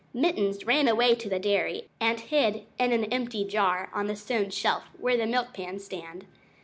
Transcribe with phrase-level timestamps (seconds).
[0.15, 4.49] Mittens ran away to the dairy and hid in an empty jar on the stone
[4.49, 6.25] shelf where the milk pans stand.